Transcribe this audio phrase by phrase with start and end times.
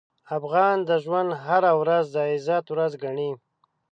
[0.37, 3.31] افغان د ژوند هره ورځ د عزت ورځ ګڼي.